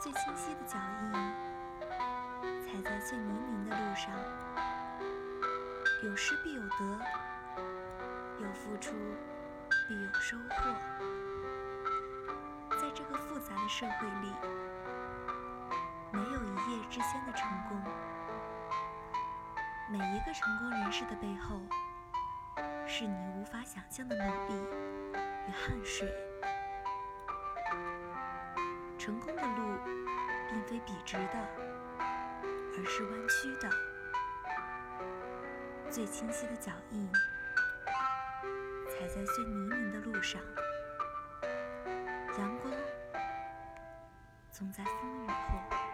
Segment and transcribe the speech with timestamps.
[0.00, 1.12] 最清晰的脚印，
[2.62, 4.14] 踩在最泥泞的路上。
[6.04, 7.00] 有失必有得，
[8.38, 8.94] 有付出
[9.88, 10.72] 必有收获。
[12.70, 14.32] 在这个复杂的社会里，
[16.12, 17.82] 没有一夜之间的成功。
[19.90, 21.60] 每一个成功人士的背后，
[22.86, 24.54] 是你无法想象的努力
[25.48, 26.08] 与汗水。
[28.96, 29.57] 成功的路
[30.88, 31.34] 笔直的，
[31.98, 33.68] 而是弯曲的。
[35.90, 37.12] 最清晰的脚印，
[38.88, 40.40] 踩在最泥泞的路上。
[42.38, 42.72] 阳光
[44.50, 45.87] 总在风雨后。